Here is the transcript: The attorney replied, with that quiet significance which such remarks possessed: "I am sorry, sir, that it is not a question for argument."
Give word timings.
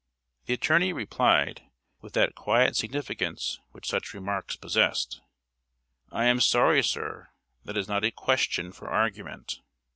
The 0.47 0.55
attorney 0.55 0.93
replied, 0.93 1.61
with 2.01 2.13
that 2.13 2.33
quiet 2.33 2.75
significance 2.75 3.59
which 3.69 3.87
such 3.87 4.15
remarks 4.15 4.55
possessed: 4.55 5.21
"I 6.11 6.25
am 6.25 6.39
sorry, 6.41 6.83
sir, 6.83 7.29
that 7.65 7.77
it 7.77 7.81
is 7.81 7.87
not 7.87 8.03
a 8.03 8.09
question 8.09 8.71
for 8.71 8.89
argument." 8.89 9.61